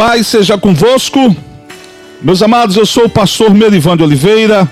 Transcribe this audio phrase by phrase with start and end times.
[0.00, 1.36] paz seja convosco.
[2.22, 4.66] Meus amados, eu sou o pastor Merivan de Oliveira,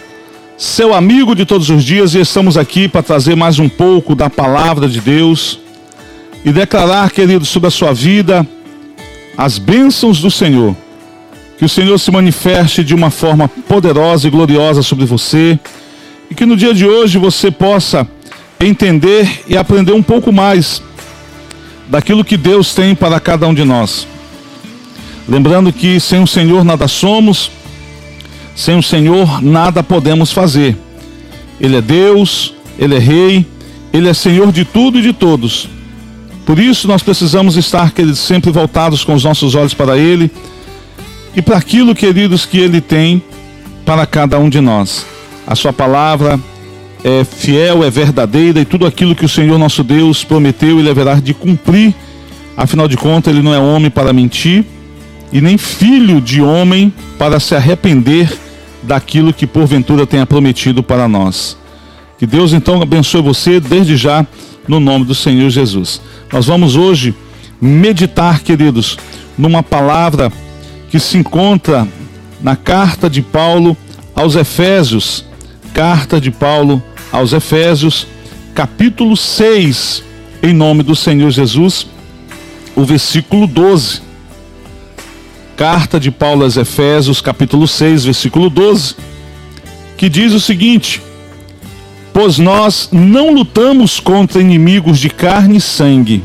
[0.57, 4.30] seu amigo de todos os dias, e estamos aqui para trazer mais um pouco da
[4.30, 5.61] palavra de Deus
[6.46, 8.46] e declarar, querido, sobre a sua vida
[9.36, 10.75] as bênçãos do Senhor.
[11.58, 15.61] Que o Senhor se manifeste de uma forma poderosa e gloriosa sobre você
[16.31, 18.08] e que no dia de hoje você possa
[18.58, 20.82] entender e aprender um pouco mais
[21.86, 24.08] daquilo que Deus tem para cada um de nós.
[25.29, 27.50] Lembrando que sem o Senhor nada somos,
[28.57, 30.75] sem o Senhor nada podemos fazer.
[31.61, 33.47] Ele é Deus, Ele é Rei,
[33.92, 35.69] Ele é Senhor de tudo e de todos.
[36.47, 40.31] Por isso nós precisamos estar, queridos, sempre voltados com os nossos olhos para Ele
[41.36, 43.22] e para aquilo, queridos, que Ele tem
[43.84, 45.05] para cada um de nós.
[45.47, 46.41] A Sua palavra
[47.05, 51.17] é fiel, é verdadeira e tudo aquilo que o Senhor nosso Deus prometeu, Ele haverá
[51.17, 51.95] de cumprir.
[52.56, 54.64] Afinal de contas, Ele não é homem para mentir
[55.32, 58.32] e nem filho de homem para se arrepender
[58.82, 61.56] daquilo que porventura tenha prometido para nós.
[62.18, 64.26] Que Deus então abençoe você desde já,
[64.66, 66.00] no nome do Senhor Jesus.
[66.32, 67.14] Nós vamos hoje
[67.60, 68.98] meditar, queridos,
[69.36, 70.32] numa palavra
[70.90, 71.86] que se encontra
[72.40, 73.76] na carta de Paulo
[74.14, 75.24] aos Efésios,
[75.72, 78.06] carta de Paulo aos Efésios,
[78.54, 80.02] capítulo 6,
[80.42, 81.86] em nome do Senhor Jesus,
[82.74, 84.08] o versículo 12.
[85.59, 88.95] Carta de Paulo aos Efésios, capítulo 6, versículo 12,
[89.97, 91.03] que diz o seguinte:
[92.12, 96.23] Pois nós não lutamos contra inimigos de carne e sangue,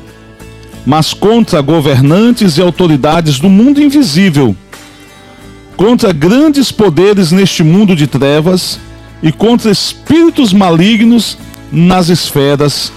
[0.85, 4.55] mas contra governantes e autoridades do mundo invisível,
[5.75, 8.79] contra grandes poderes neste mundo de trevas
[9.23, 11.39] e contra espíritos malignos
[11.71, 12.93] nas esferas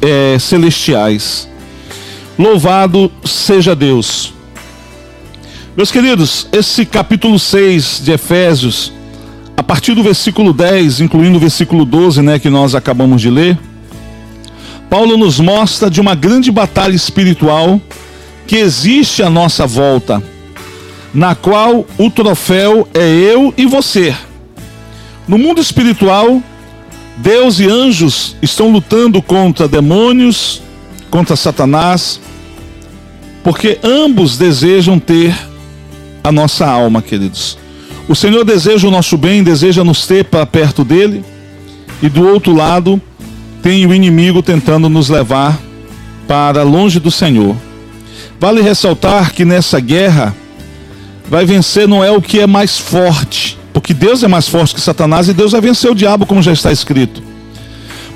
[0.00, 1.46] é, celestiais.
[2.38, 4.33] Louvado seja Deus.
[5.76, 8.92] Meus queridos, esse capítulo 6 de Efésios,
[9.56, 13.58] a partir do versículo 10, incluindo o versículo 12, né, que nós acabamos de ler,
[14.88, 17.80] Paulo nos mostra de uma grande batalha espiritual
[18.46, 20.22] que existe à nossa volta,
[21.12, 24.14] na qual o troféu é eu e você.
[25.26, 26.40] No mundo espiritual,
[27.16, 30.62] Deus e anjos estão lutando contra demônios,
[31.10, 32.20] contra Satanás,
[33.42, 35.34] porque ambos desejam ter
[36.24, 37.58] a nossa alma, queridos.
[38.08, 41.22] O Senhor deseja o nosso bem, deseja nos ter para perto dele,
[42.02, 43.00] e do outro lado
[43.62, 45.60] tem o inimigo tentando nos levar
[46.26, 47.54] para longe do Senhor.
[48.40, 50.34] Vale ressaltar que nessa guerra
[51.28, 54.80] vai vencer não é o que é mais forte, porque Deus é mais forte que
[54.80, 57.22] Satanás e Deus vai vencer o diabo, como já está escrito.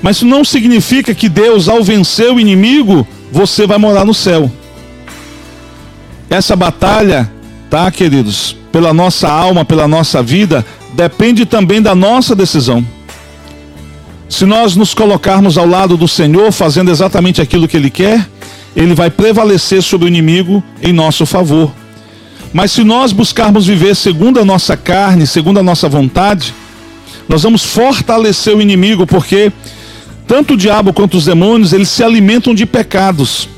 [0.01, 4.51] Mas isso não significa que Deus, ao vencer o inimigo, você vai morar no céu.
[6.29, 7.29] Essa batalha
[7.69, 8.55] tá, queridos?
[8.71, 12.85] Pela nossa alma, pela nossa vida, depende também da nossa decisão.
[14.27, 18.27] Se nós nos colocarmos ao lado do Senhor, fazendo exatamente aquilo que Ele quer,
[18.75, 21.71] Ele vai prevalecer sobre o inimigo em nosso favor.
[22.53, 26.53] Mas se nós buscarmos viver segundo a nossa carne, segundo a nossa vontade,
[27.27, 29.51] nós vamos fortalecer o inimigo, porque
[30.27, 33.49] tanto o diabo quanto os demônios, eles se alimentam de pecados.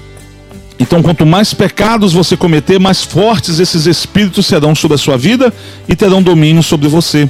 [0.82, 5.54] Então, quanto mais pecados você cometer, mais fortes esses espíritos serão sobre a sua vida
[5.88, 7.30] e terão domínio sobre você.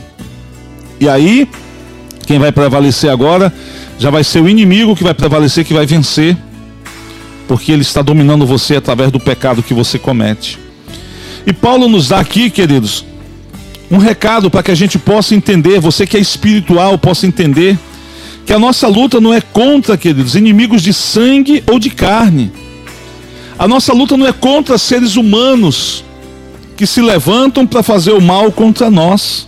[1.01, 1.50] E aí,
[2.25, 3.53] quem vai prevalecer agora
[4.00, 6.38] já vai ser o inimigo que vai prevalecer, que vai vencer,
[7.45, 10.57] porque ele está dominando você através do pecado que você comete.
[11.45, 13.03] E Paulo nos dá aqui, queridos,
[13.91, 17.78] um recado para que a gente possa entender, você que é espiritual possa entender,
[18.45, 22.50] que a nossa luta não é contra, queridos, inimigos de sangue ou de carne
[23.61, 26.03] a nossa luta não é contra seres humanos
[26.75, 29.47] que se levantam para fazer o mal contra nós.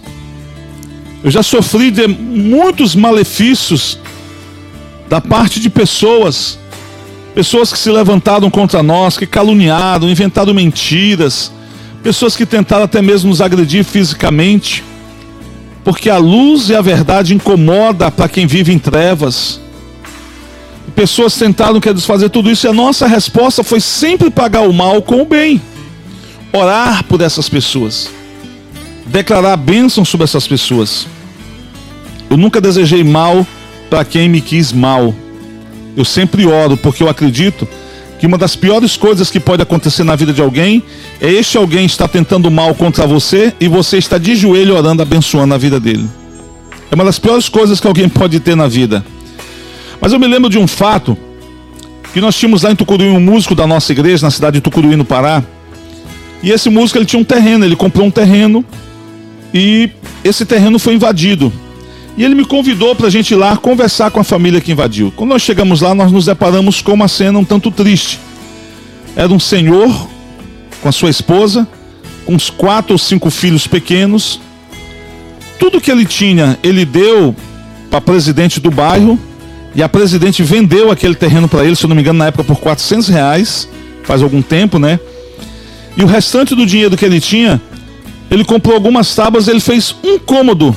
[1.24, 3.97] Eu já sofri de muitos malefícios
[5.10, 6.60] da parte de pessoas,
[7.33, 11.51] pessoas que se levantaram contra nós, que caluniaram, inventaram mentiras,
[12.04, 14.83] pessoas que tentaram até mesmo nos agredir fisicamente,
[15.83, 19.59] porque a luz e a verdade incomoda para quem vive em trevas.
[20.95, 25.01] Pessoas tentaram quer desfazer tudo isso e a nossa resposta foi sempre pagar o mal
[25.01, 25.62] com o bem.
[26.51, 28.10] Orar por essas pessoas.
[29.06, 31.07] Declarar bênção sobre essas pessoas.
[32.30, 33.45] Eu nunca desejei mal
[33.90, 35.13] para quem me quis mal.
[35.98, 37.68] Eu sempre oro porque eu acredito
[38.19, 40.81] que uma das piores coisas que pode acontecer na vida de alguém
[41.19, 45.54] é este alguém estar tentando mal contra você e você está de joelho orando, abençoando
[45.54, 46.07] a vida dele.
[46.90, 49.04] É uma das piores coisas que alguém pode ter na vida.
[50.04, 51.18] Mas eu me lembro de um fato
[52.14, 54.98] que nós tínhamos lá em Tucuruí um músico da nossa igreja, na cidade de Tucuruí,
[54.98, 55.42] no Pará.
[56.44, 58.66] E esse músico ele tinha um terreno, ele comprou um terreno
[59.54, 59.90] e
[60.22, 61.54] esse terreno foi invadido.
[62.18, 65.10] E ele me convidou para a gente ir lá conversar com a família que invadiu.
[65.16, 68.20] Quando nós chegamos lá, nós nos deparamos com uma cena um tanto triste.
[69.16, 69.90] Era um senhor
[70.82, 71.66] com a sua esposa,
[72.26, 74.42] com uns quatro ou cinco filhos pequenos.
[75.58, 77.34] Tudo que ele tinha, ele deu
[77.90, 79.18] para presidente do bairro.
[79.75, 82.44] E a presidente vendeu aquele terreno para ele, se eu não me engano, na época
[82.44, 83.68] por 400 reais,
[84.04, 85.00] faz algum tempo, né?
[85.98, 87.62] E o restante do dinheiro que ele tinha,
[88.30, 90.75] ele comprou algumas tábuas, ele fez um cômodo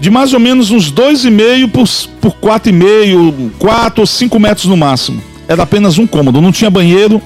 [0.00, 1.88] de mais ou menos uns 2,5 por,
[2.20, 5.22] por 4,5, 4 ou 5 metros no máximo.
[5.48, 7.22] Era apenas um cômodo, não tinha banheiro.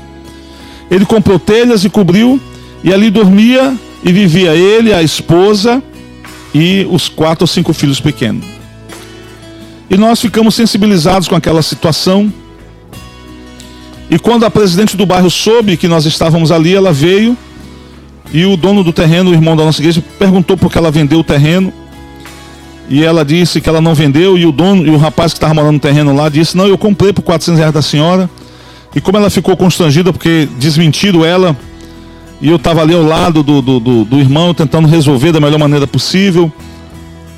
[0.91, 2.41] Ele comprou telhas e cobriu,
[2.85, 3.75] e ali dormia
[4.05, 5.83] e vivia ele, a esposa
[6.55, 8.60] e os quatro ou cinco filhos pequenos.
[9.91, 12.33] E nós ficamos sensibilizados com aquela situação.
[14.09, 17.37] E quando a presidente do bairro soube que nós estávamos ali, ela veio
[18.33, 21.19] e o dono do terreno, o irmão da nossa igreja, perguntou por que ela vendeu
[21.19, 21.73] o terreno.
[22.89, 25.55] E ela disse que ela não vendeu e o dono e o rapaz que estava
[25.55, 28.31] morando no terreno lá disse: "Não, eu comprei por 400 reais da senhora".
[28.95, 31.57] E como ela ficou constrangida porque desmentiram ela
[32.41, 35.59] e eu estava ali ao lado do, do, do, do, irmão tentando resolver da melhor
[35.59, 36.51] maneira possível.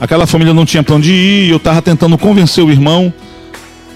[0.02, 3.14] Aquela família não tinha para onde ir eu estava tentando convencer o irmão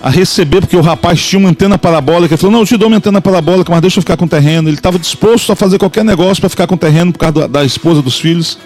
[0.00, 2.32] a receber, porque o rapaz tinha uma antena parabólica.
[2.32, 4.29] Ele falou: Não, eu te dou uma antena parabólica, mas deixa eu ficar com o
[4.29, 4.69] terreno.
[4.69, 7.64] Ele estava disposto a fazer qualquer negócio para ficar com o terreno por causa da
[7.64, 8.56] esposa, dos filhos.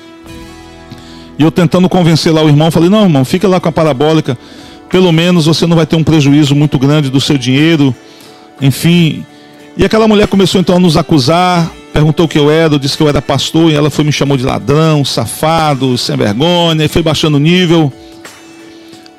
[1.39, 4.37] E eu tentando convencer lá o irmão, falei: Não, irmão, fica lá com a parabólica.
[4.91, 7.95] Pelo menos você não vai ter um prejuízo muito grande do seu dinheiro.
[8.61, 9.25] Enfim.
[9.79, 13.03] E aquela mulher começou então a nos acusar, perguntou o que eu era, disse que
[13.03, 17.03] eu era pastor, e ela foi me chamou de ladrão, safado, sem vergonha, e foi
[17.03, 17.93] baixando o nível.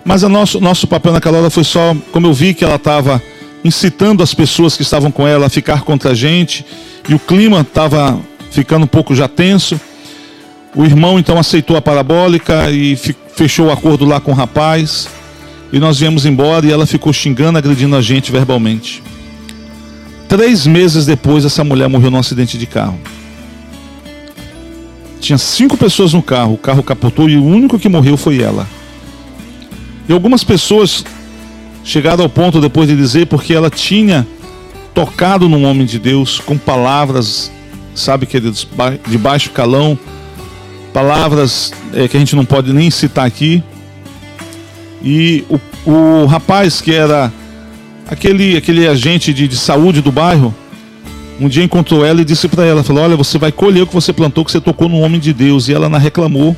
[0.03, 3.21] Mas o nosso, nosso papel naquela hora foi só, como eu vi que ela estava
[3.63, 6.65] incitando as pessoas que estavam com ela a ficar contra a gente,
[7.07, 8.19] e o clima estava
[8.51, 9.79] ficando um pouco já tenso.
[10.75, 12.95] O irmão então aceitou a parabólica e
[13.35, 15.09] fechou o acordo lá com o rapaz.
[15.71, 19.01] E nós viemos embora e ela ficou xingando, agredindo a gente verbalmente.
[20.31, 22.97] Três meses depois, essa mulher morreu num acidente de carro.
[25.19, 28.65] Tinha cinco pessoas no carro, o carro capotou e o único que morreu foi ela.
[30.07, 31.03] E algumas pessoas
[31.83, 34.25] chegaram ao ponto depois de dizer porque ela tinha
[34.93, 37.51] tocado num homem de Deus com palavras,
[37.93, 38.65] sabe, queridos,
[39.05, 39.99] de baixo calão,
[40.93, 43.61] palavras é, que a gente não pode nem citar aqui.
[45.03, 47.33] E o, o rapaz que era
[48.11, 50.53] aquele, aquele agente de, de saúde do bairro,
[51.39, 53.93] um dia encontrou ela e disse para ela, falou, olha, você vai colher o que
[53.93, 55.69] você plantou, que você tocou no homem de Deus.
[55.69, 56.55] E ela não reclamou.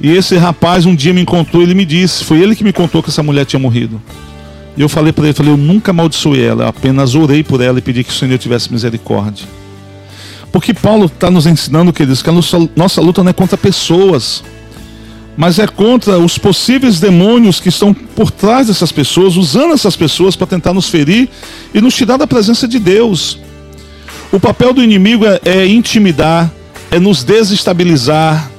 [0.00, 3.02] E esse rapaz um dia me encontrou, ele me disse, foi ele que me contou
[3.02, 4.00] que essa mulher tinha morrido.
[4.76, 7.82] E eu falei para ele, falei, eu nunca amaldiçoei ela, apenas orei por ela e
[7.82, 9.46] pedi que o Senhor tivesse misericórdia.
[10.50, 14.42] Porque Paulo está nos ensinando, queridos, que a nossa, nossa luta não é contra pessoas,
[15.38, 20.34] mas é contra os possíveis demônios que estão por trás dessas pessoas, usando essas pessoas
[20.34, 21.28] para tentar nos ferir
[21.72, 23.38] e nos tirar da presença de Deus.
[24.32, 26.50] O papel do inimigo é, é intimidar,
[26.90, 28.50] é nos desestabilizar,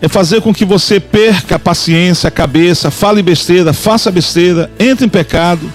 [0.00, 5.06] é fazer com que você perca a paciência, a cabeça, fale besteira, faça besteira, entre
[5.06, 5.72] em pecado.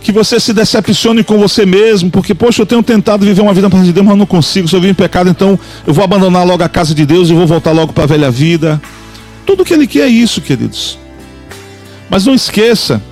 [0.00, 3.68] Que você se decepcione com você mesmo, porque, poxa, eu tenho tentado viver uma vida
[3.68, 4.66] para de Deus, mas não consigo.
[4.66, 7.34] Se eu vivo em pecado, então eu vou abandonar logo a casa de Deus e
[7.34, 8.80] vou voltar logo para a velha vida.
[9.44, 10.98] Tudo que Ele quer é isso, queridos.
[12.08, 13.02] Mas não esqueça,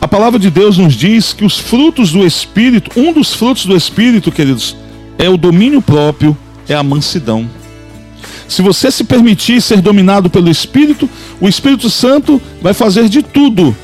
[0.00, 3.76] a palavra de Deus nos diz que os frutos do Espírito, um dos frutos do
[3.76, 4.76] Espírito, queridos,
[5.18, 6.36] é o domínio próprio,
[6.68, 7.48] é a mansidão.
[8.46, 11.08] Se você se permitir ser dominado pelo Espírito,
[11.40, 13.76] o Espírito Santo vai fazer de tudo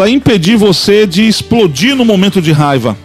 [0.00, 2.96] para impedir você de explodir no momento de raiva.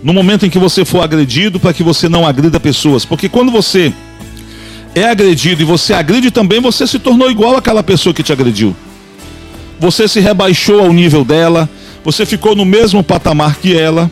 [0.00, 3.04] No momento em que você for agredido, para que você não agrida pessoas.
[3.04, 3.92] Porque quando você
[4.94, 8.76] é agredido e você agride também, você se tornou igual àquela pessoa que te agrediu.
[9.80, 11.68] Você se rebaixou ao nível dela,
[12.04, 14.08] você ficou no mesmo patamar que ela.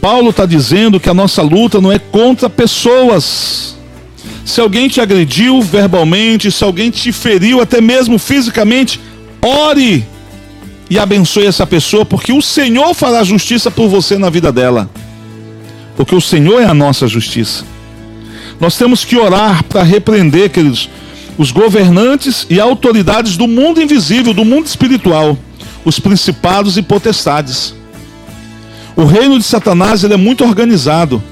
[0.00, 3.76] Paulo está dizendo que a nossa luta não é contra pessoas.
[4.44, 9.00] Se alguém te agrediu verbalmente, se alguém te feriu até mesmo fisicamente,
[9.44, 10.06] ore
[10.88, 14.88] e abençoe essa pessoa, porque o Senhor fará justiça por você na vida dela.
[15.96, 17.64] Porque o Senhor é a nossa justiça.
[18.60, 20.88] Nós temos que orar para repreender, queridos,
[21.36, 25.36] os governantes e autoridades do mundo invisível, do mundo espiritual,
[25.84, 27.74] os principados e potestades.
[28.96, 31.22] O reino de Satanás ele é muito organizado.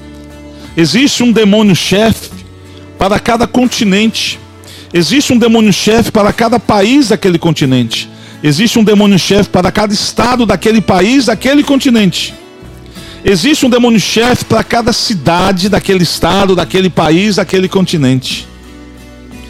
[0.75, 2.29] Existe um demônio-chefe
[2.97, 4.39] para cada continente.
[4.93, 8.07] Existe um demônio-chefe para cada país daquele continente.
[8.43, 12.33] Existe um demônio-chefe para cada estado daquele país, daquele continente.
[13.25, 18.47] Existe um demônio-chefe para cada cidade daquele estado, daquele país, daquele continente.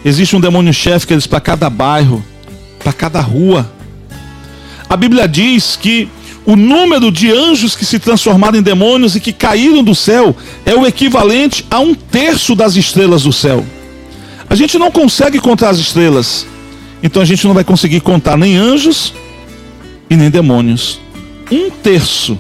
[0.06, 2.24] Existe um demônio-chefe que eles para cada bairro,
[2.80, 3.70] para cada rua.
[4.90, 6.08] A Bíblia diz que
[6.46, 10.36] o número de anjos que se transformaram em demônios e que caíram do céu
[10.66, 13.66] é o equivalente a um terço das estrelas do céu.
[14.54, 16.46] A gente não consegue contar as estrelas,
[17.02, 19.12] então a gente não vai conseguir contar nem anjos
[20.08, 21.02] e nem demônios.
[21.52, 22.38] Um terço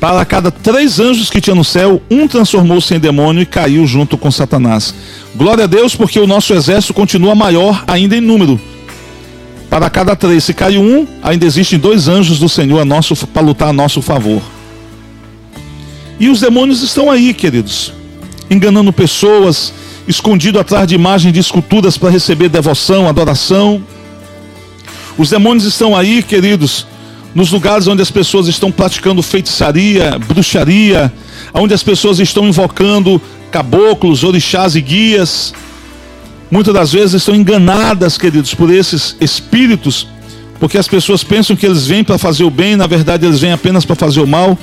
[0.00, 4.16] para cada três anjos que tinha no céu, um transformou-se em demônio e caiu junto
[4.16, 4.94] com Satanás.
[5.36, 8.58] Glória a Deus, porque o nosso exército continua maior ainda em número.
[9.68, 13.42] Para cada três, se caiu um, ainda existem dois anjos do Senhor a nosso, para
[13.42, 14.40] lutar a nosso favor.
[16.18, 17.92] E os demônios estão aí, queridos,
[18.48, 19.74] enganando pessoas,
[20.08, 23.82] escondido atrás de imagens de esculturas para receber devoção, adoração.
[25.18, 26.86] Os demônios estão aí, queridos,
[27.34, 31.12] nos lugares onde as pessoas estão praticando feitiçaria, bruxaria,
[31.52, 35.52] onde as pessoas estão invocando caboclos, orixás e guias.
[36.50, 40.08] Muitas das vezes estão enganadas, queridos, por esses espíritos,
[40.58, 43.52] porque as pessoas pensam que eles vêm para fazer o bem, na verdade eles vêm
[43.52, 44.56] apenas para fazer o mal.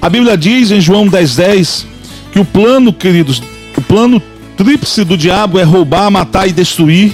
[0.00, 1.86] A Bíblia diz em João 10,10 10,
[2.32, 3.42] que o plano, queridos,
[3.76, 4.22] o plano
[4.56, 7.12] tríplice do diabo é roubar, matar e destruir.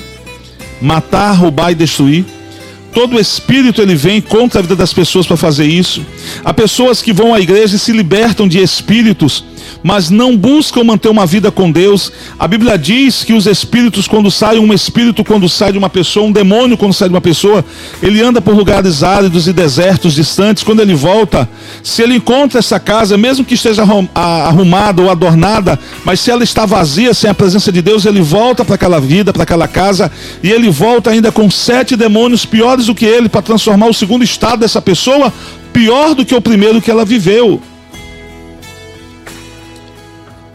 [0.81, 2.25] Matar, roubar e destruir.
[2.93, 6.05] Todo espírito ele vem contra a vida das pessoas para fazer isso.
[6.45, 9.45] Há pessoas que vão à igreja e se libertam de espíritos
[9.83, 12.13] mas não buscam manter uma vida com Deus.
[12.39, 16.27] A Bíblia diz que os espíritos, quando saem, um espírito, quando sai de uma pessoa,
[16.27, 17.65] um demônio, quando sai de uma pessoa,
[18.03, 20.63] ele anda por lugares áridos e desertos distantes.
[20.63, 21.49] Quando ele volta,
[21.83, 23.83] se ele encontra essa casa, mesmo que esteja
[24.15, 28.65] arrumada ou adornada, mas se ela está vazia, sem a presença de Deus, ele volta
[28.65, 30.11] para aquela vida, para aquela casa,
[30.43, 34.25] e ele volta ainda com sete demônios piores do que ele, para transformar o segundo
[34.25, 35.33] estado dessa pessoa
[35.73, 37.61] pior do que o primeiro que ela viveu.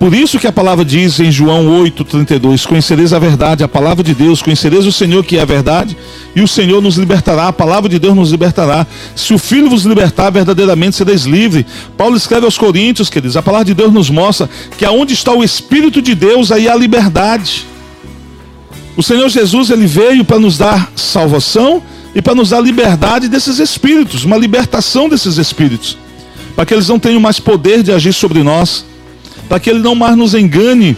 [0.05, 4.13] Por isso que a palavra diz em João 8:32, conhecereis a verdade, a palavra de
[4.13, 5.97] Deus, conhecereis o Senhor que é a verdade,
[6.35, 8.85] e o Senhor nos libertará, a palavra de Deus nos libertará.
[9.15, 11.65] Se o Filho vos libertar, verdadeiramente sereis livre.
[11.97, 14.47] Paulo escreve aos Coríntios, queridos, a palavra de Deus nos mostra
[14.77, 17.65] que aonde está o Espírito de Deus, aí há liberdade.
[18.95, 21.81] O Senhor Jesus, ele veio para nos dar salvação
[22.13, 25.97] e para nos dar liberdade desses espíritos, uma libertação desses espíritos,
[26.55, 28.85] para que eles não tenham mais poder de agir sobre nós
[29.47, 30.97] para que ele não mais nos engane.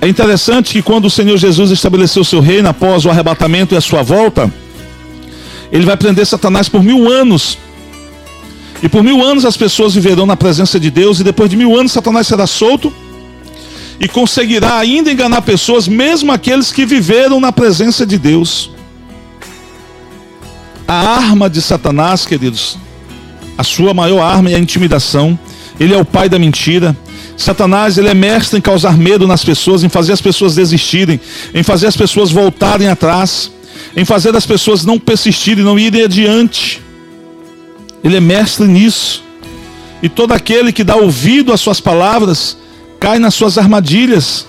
[0.00, 3.76] É interessante que quando o Senhor Jesus estabeleceu o seu reino após o arrebatamento e
[3.76, 4.52] a sua volta,
[5.70, 7.56] ele vai prender Satanás por mil anos.
[8.82, 11.78] E por mil anos as pessoas viverão na presença de Deus, e depois de mil
[11.78, 12.92] anos Satanás será solto
[14.00, 18.72] e conseguirá ainda enganar pessoas, mesmo aqueles que viveram na presença de Deus.
[20.88, 22.76] A arma de Satanás, queridos,
[23.56, 25.38] a sua maior arma é a intimidação.
[25.82, 26.96] Ele é o pai da mentira.
[27.36, 31.20] Satanás, ele é mestre em causar medo nas pessoas, em fazer as pessoas desistirem,
[31.52, 33.50] em fazer as pessoas voltarem atrás,
[33.96, 36.80] em fazer as pessoas não persistirem, não irem adiante.
[38.04, 39.24] Ele é mestre nisso.
[40.00, 42.56] E todo aquele que dá ouvido às suas palavras
[43.00, 44.46] cai nas suas armadilhas.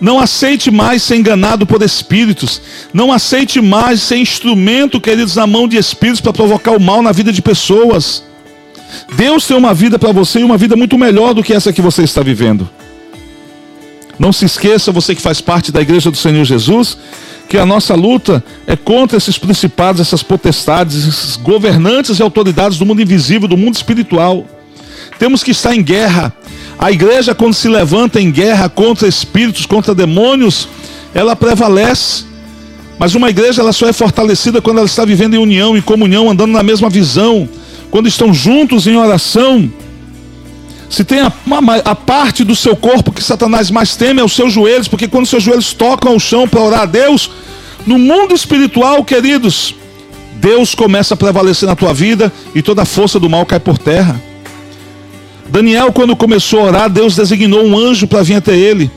[0.00, 2.62] Não aceite mais ser enganado por espíritos.
[2.94, 7.12] Não aceite mais ser instrumento, queridos, na mão de espíritos para provocar o mal na
[7.12, 8.22] vida de pessoas.
[9.16, 11.82] Deus tem uma vida para você e uma vida muito melhor do que essa que
[11.82, 12.68] você está vivendo.
[14.18, 16.96] Não se esqueça, você que faz parte da igreja do Senhor Jesus,
[17.48, 22.86] que a nossa luta é contra esses principados, essas potestades, esses governantes e autoridades do
[22.86, 24.46] mundo invisível, do mundo espiritual.
[25.18, 26.32] Temos que estar em guerra.
[26.78, 30.68] A igreja, quando se levanta em guerra contra espíritos, contra demônios,
[31.12, 32.24] ela prevalece.
[32.98, 36.30] Mas uma igreja ela só é fortalecida quando ela está vivendo em união, em comunhão,
[36.30, 37.48] andando na mesma visão
[37.94, 39.70] quando estão juntos em oração,
[40.90, 41.32] se tem a,
[41.84, 45.26] a, parte do seu corpo que Satanás mais teme é os seus joelhos, porque quando
[45.26, 47.30] seus joelhos tocam o chão para orar a Deus,
[47.86, 49.76] no mundo espiritual, queridos,
[50.40, 53.78] Deus começa a prevalecer na tua vida e toda a força do mal cai por
[53.78, 54.20] terra.
[55.48, 58.90] Daniel, quando começou a orar, Deus designou um anjo para vir até ele.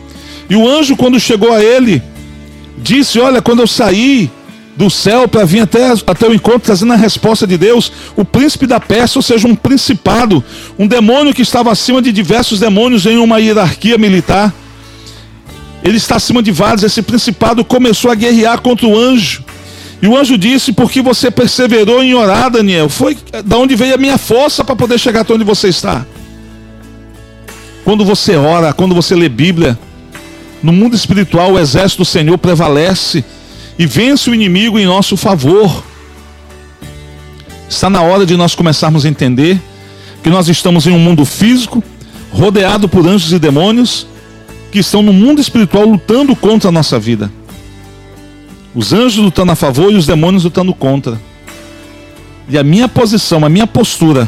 [0.50, 2.02] E o anjo, quando chegou a ele,
[2.80, 4.32] disse: Olha, quando eu sair
[4.78, 7.92] do céu para vir até, até o encontro, trazendo a resposta de Deus.
[8.16, 10.44] O príncipe da Pérsia, ou seja, um principado,
[10.78, 14.54] um demônio que estava acima de diversos demônios em uma hierarquia militar.
[15.84, 16.84] Ele está acima de vários.
[16.84, 19.44] Esse principado começou a guerrear contra o anjo.
[20.00, 22.88] E o anjo disse: Porque você perseverou em orar, Daniel?
[22.88, 26.06] Foi da onde veio a minha força para poder chegar até onde você está.
[27.84, 29.80] Quando você ora, quando você lê Bíblia,
[30.62, 33.24] no mundo espiritual o exército do Senhor prevalece
[33.78, 35.84] e vence o inimigo em nosso favor.
[37.70, 39.62] Está na hora de nós começarmos a entender
[40.24, 41.84] que nós estamos em um mundo físico,
[42.32, 44.08] rodeado por anjos e demônios,
[44.72, 47.32] que estão no mundo espiritual lutando contra a nossa vida.
[48.74, 51.20] Os anjos lutando a favor e os demônios lutando contra.
[52.50, 54.28] E a minha posição, a minha postura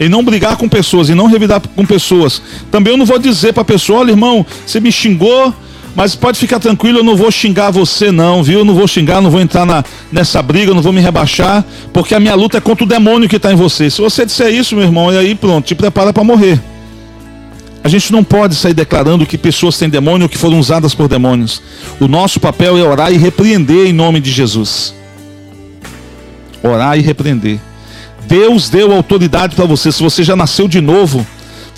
[0.00, 2.40] em não brigar com pessoas, em não revidar com pessoas.
[2.70, 5.54] Também eu não vou dizer para a pessoa, olha irmão, você me xingou,
[5.94, 8.64] mas pode ficar tranquilo, eu não vou xingar você não, viu?
[8.64, 12.20] Não vou xingar, não vou entrar na, nessa briga, não vou me rebaixar, porque a
[12.20, 13.90] minha luta é contra o demônio que está em você.
[13.90, 16.60] Se você disser isso, meu irmão, e aí pronto, te prepara para morrer.
[17.82, 21.08] A gente não pode sair declarando que pessoas têm demônio ou que foram usadas por
[21.08, 21.62] demônios.
[21.98, 24.94] O nosso papel é orar e repreender em nome de Jesus.
[26.62, 27.58] Orar e repreender.
[28.28, 29.90] Deus deu autoridade para você.
[29.90, 31.26] Se você já nasceu de novo,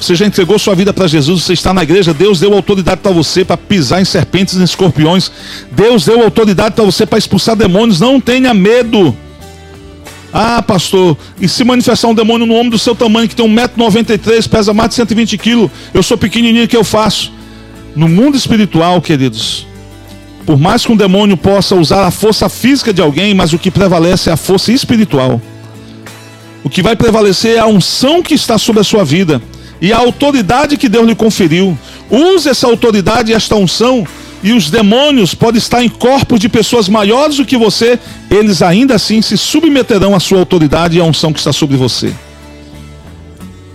[0.02, 3.12] você já entregou sua vida para Jesus, você está na igreja, Deus deu autoridade para
[3.12, 5.30] você para pisar em serpentes e escorpiões.
[5.71, 8.00] Deus deu autoridade para você para expulsar demônios.
[8.00, 9.16] Não tenha medo.
[10.32, 14.49] Ah, pastor, e se manifestar um demônio no homem do seu tamanho, que tem 1,93m,
[14.49, 17.30] pesa mais de 120 quilos, eu sou pequenininho, o que eu faço?
[17.94, 19.66] No mundo espiritual, queridos,
[20.47, 23.71] por mais que um demônio possa usar a força física de alguém, mas o que
[23.71, 25.40] prevalece é a força espiritual.
[26.64, 29.40] O que vai prevalecer é a unção que está sobre a sua vida
[29.82, 31.76] e a autoridade que Deus lhe conferiu.
[32.08, 34.06] Use essa autoridade e esta unção
[34.40, 37.98] e os demônios podem estar em corpos de pessoas maiores do que você,
[38.30, 42.14] eles ainda assim se submeterão à sua autoridade e à unção que está sobre você.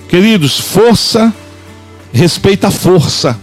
[0.07, 1.33] Queridos, força
[2.13, 3.37] respeita a força.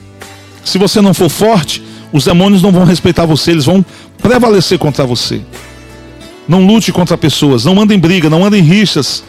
[0.64, 3.84] Se você não for forte, os demônios não vão respeitar você, eles vão
[4.22, 5.42] prevalecer contra você.
[6.48, 9.22] Não lute contra pessoas, não ande em briga, não ande em rixas.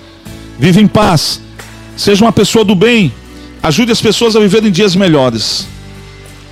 [0.58, 1.42] Vive em paz.
[1.98, 3.12] Seja uma pessoa do bem.
[3.66, 5.66] Ajude as pessoas a viverem dias melhores.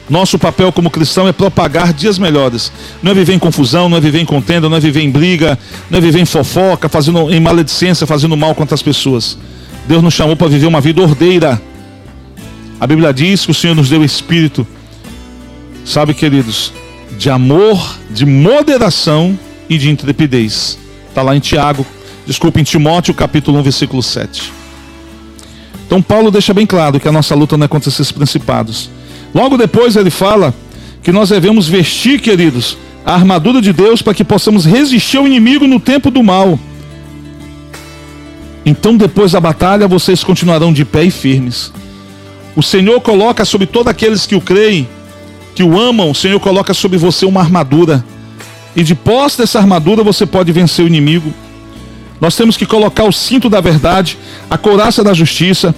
[0.10, 2.72] Nosso papel como cristão é propagar dias melhores.
[3.03, 5.60] Não é viver em confusão, não é viver em contenda, não é viver em briga,
[5.91, 9.37] não é viver em fofoca, fazendo em maledicência, fazendo mal contra as pessoas.
[9.87, 11.61] Deus nos chamou para viver uma vida ordeira.
[12.79, 14.66] A Bíblia diz que o Senhor nos deu espírito,
[15.85, 16.74] sabe, queridos,
[17.16, 19.37] de amor, de moderação
[19.70, 20.79] e de intrepidez.
[21.09, 21.85] Está lá em Tiago,
[22.25, 24.62] desculpa, em Timóteo, capítulo 1, versículo 7.
[25.94, 28.90] Então Paulo deixa bem claro que a nossa luta não é contra esses principados.
[29.32, 30.51] Logo depois ele fala
[31.03, 32.75] que nós devemos vestir, queridos,
[33.06, 36.58] a armadura de Deus para que possamos resistir ao inimigo no tempo do mal.
[38.66, 41.72] Então depois da batalha vocês continuarão de pé e firmes.
[42.56, 44.90] O Senhor coloca sobre todos aqueles que o creem,
[45.53, 48.03] que o amam, o Senhor coloca sobre você uma armadura.
[48.75, 51.32] E de posse dessa armadura você pode vencer o inimigo.
[52.24, 54.18] Nós temos que colocar o cinto da verdade,
[54.50, 55.75] a couraça da justiça,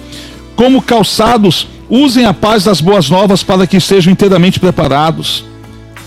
[0.54, 5.44] como calçados, usem a paz das boas novas para que estejam inteiramente preparados.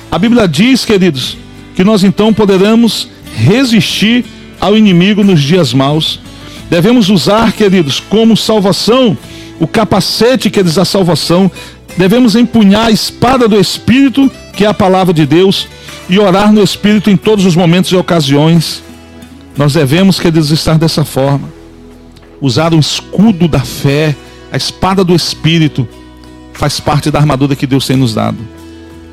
[0.10, 1.36] A Bíblia diz, queridos,
[1.76, 4.24] que nós então poderemos resistir
[4.62, 6.22] ao inimigo nos dias maus.
[6.70, 9.18] Devemos usar, queridos, como salvação,
[9.60, 11.52] o capacete, queridos, da salvação.
[11.98, 15.68] Devemos empunhar a espada do Espírito, que é a palavra de Deus,
[16.10, 18.88] e orar no Espírito em todos os momentos e ocasiões.
[19.58, 21.50] Nós devemos, queridos, estar dessa forma.
[22.42, 24.16] Usar o escudo da fé,
[24.52, 25.88] a espada do Espírito,
[26.54, 28.38] faz parte da armadura que Deus tem nos dado.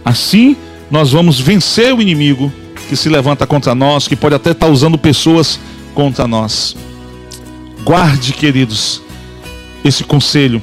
[0.05, 0.57] Assim,
[0.91, 2.53] nós vamos vencer o inimigo
[2.89, 5.59] que se levanta contra nós, que pode até estar usando pessoas
[5.95, 6.77] contra nós.
[7.85, 9.03] Guarde, queridos,
[9.85, 10.63] esse conselho.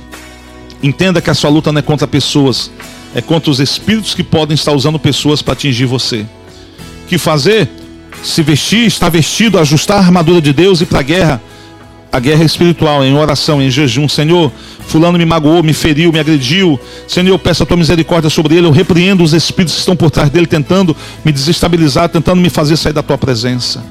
[0.82, 2.72] Entenda que a sua luta não é contra pessoas,
[3.16, 6.26] é contra os espíritos que podem estar usando pessoas para atingir você.
[7.04, 7.70] O que fazer?
[8.24, 11.42] Se vestir, estar vestido, ajustar a armadura de Deus e para a guerra.
[12.12, 14.08] A guerra espiritual, em oração, em jejum.
[14.08, 14.52] Senhor,
[14.88, 16.80] fulano me magoou, me feriu, me agrediu.
[17.08, 18.68] Senhor, eu peço a tua misericórdia sobre ele.
[18.68, 22.78] Eu repreendo os espíritos que estão por trás dele, tentando me desestabilizar, tentando me fazer
[22.78, 23.84] sair da tua presença.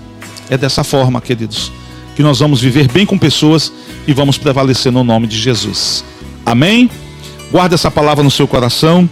[0.49, 1.73] É dessa forma, queridos,
[2.14, 3.73] que nós vamos viver bem com pessoas
[4.07, 6.05] e vamos prevalecer no nome de Jesus.
[6.47, 6.88] Amém?
[7.51, 9.11] Guarde essa palavra no seu coração.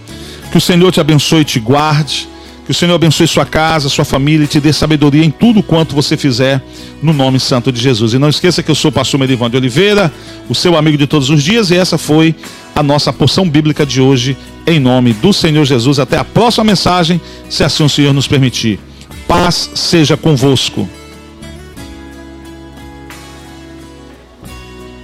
[0.52, 2.28] Que o Senhor te abençoe e te guarde.
[2.64, 5.94] Que o Senhor abençoe sua casa, sua família e te dê sabedoria em tudo quanto
[5.94, 6.62] você fizer,
[7.02, 8.12] no nome santo de Jesus.
[8.12, 10.12] E não esqueça que eu sou o pastor Merivan de Oliveira,
[10.48, 12.34] o seu amigo de todos os dias, e essa foi
[12.74, 15.98] a nossa porção bíblica de hoje, em nome do Senhor Jesus.
[15.98, 18.78] Até a próxima mensagem, se assim o Senhor nos permitir.
[19.26, 20.88] Paz seja convosco.